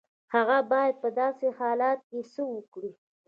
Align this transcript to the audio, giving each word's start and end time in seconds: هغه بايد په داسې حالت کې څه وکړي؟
هغه 0.33 0.57
بايد 0.71 0.95
په 1.03 1.09
داسې 1.19 1.47
حالت 1.59 1.99
کې 2.09 2.19
څه 2.33 2.41
وکړي؟ 2.53 2.91